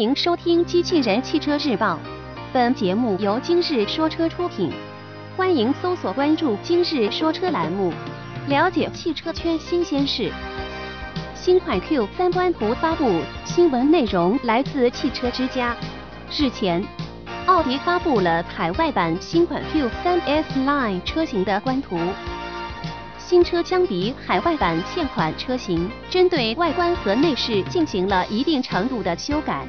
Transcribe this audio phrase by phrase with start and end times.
[0.00, 1.92] 欢迎收听《机器人汽车日报》，
[2.54, 4.72] 本节目由今日说车出品。
[5.36, 7.92] 欢迎搜索关注“今日说车”栏目，
[8.48, 10.32] 了解汽车圈新鲜事。
[11.34, 15.76] 新款 Q 三官图发布，新闻内容来自汽车之家。
[16.34, 16.82] 日前，
[17.44, 21.98] 奥迪发布了海外版新款 Q 三 S Line 车型的官图。
[23.18, 29.64] 新车将比海外版现款车型针对外观和内饰进行了一定程度的修改，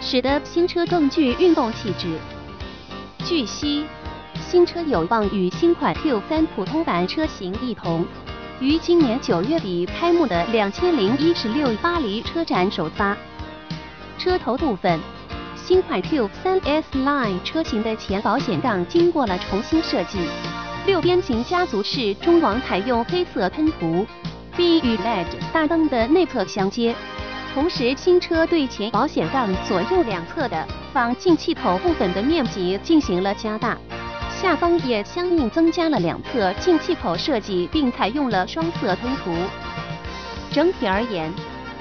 [0.00, 2.18] 使得新车更具运动气质。
[3.24, 3.84] 据悉，
[4.40, 8.04] 新车有望与新款 Q3 普通版车型一同，
[8.60, 13.16] 于今年九月底开幕的两千零一十六巴黎车展首发。
[14.18, 14.98] 车头部分，
[15.54, 20.18] 新款 Q3S Line 车型的前保险杠经过了重新设计。
[20.86, 24.06] 六边形家族式中网采用黑色喷涂，
[24.56, 26.94] 并与 LED 大灯的内侧相接。
[27.52, 33.76] 同时，新车对前保险杠左右两侧的仿进气口部分的面积进行了加大，
[34.30, 39.34] 下方也相应增加了两侧进气口设计，并采用了双色喷涂。
[40.52, 41.32] 整体而言，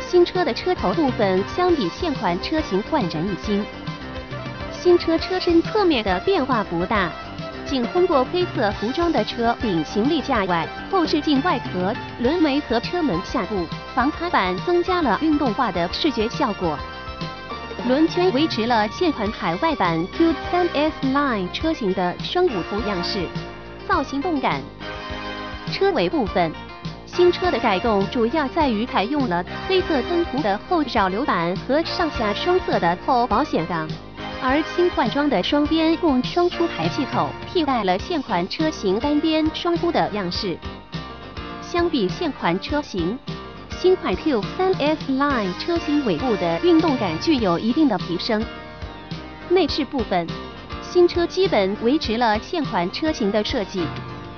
[0.00, 3.62] 新车的车头部分相比现款车型焕然一新。
[4.72, 7.12] 新车车身侧面的变化不大。
[7.70, 16.76] 仅通过黑色涂装的车顶行李架外，后视镜外壳、轮眉和车门下部防擦板增加了运动化的视觉效果。
[17.86, 23.24] 轮圈维持了现款海外版 Q3S Line 车型的双五图样式，
[23.86, 24.60] 造型动感。
[25.70, 26.50] 车尾部分，
[27.06, 33.88] 新车的改动主要在于采用了黑色喷涂的后扰流板和上下双色的后保险杠。
[34.42, 40.56] 而新换装的双边共双出排气口，替代了现款车型单边双出的样式。
[41.60, 43.18] 相比现款车型，
[43.78, 48.42] 新款 Q3S Line 车型尾部的运动感具有一定的提升。
[49.50, 50.26] 内饰部分，
[50.80, 53.84] 新车基本维持了现款车型的设计，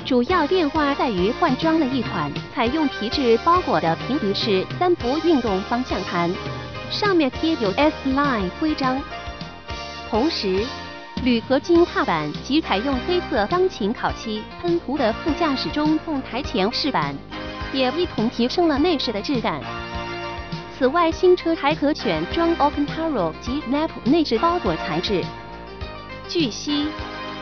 [0.05, 6.29] 主要变化在于换装了一款采用皮质包裹的平底式三幅运动方向盘，
[6.91, 9.01] 上面贴有 S Line 徽章。
[10.13, 10.63] 同时，
[11.25, 17.17] 铝合金踏板及采用黑色钢琴烤漆喷涂的副驾驶中控台前饰板，
[17.73, 19.59] 也一同提升了内饰的质感。
[20.77, 25.25] 此外，新车还可选装 Alcantara 及 Nap 内饰包裹材质。
[26.29, 26.89] 据悉，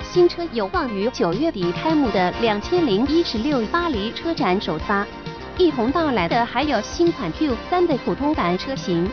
[0.04, 5.04] 新车有望于九月底开幕的两千零一十六巴黎车展首发，
[5.58, 9.10] 一同到来的还有新款 Q3 的普通版车型。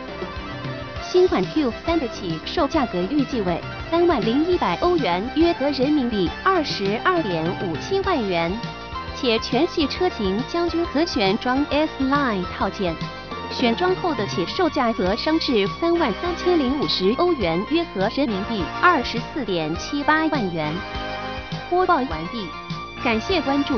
[1.10, 3.58] 新款 Q3 的起售价格预计为
[3.90, 8.52] 三万零一百欧元，约合人民币二十二点五七万元，
[9.16, 12.94] 且全系车型将均可选装 S Line 套件，
[13.50, 20.70] 选装后的起售价则升至三万三千零五十欧元，约合人民币二十四点七八万元。
[21.70, 22.46] 播报完毕，
[23.02, 23.74] 感谢关注。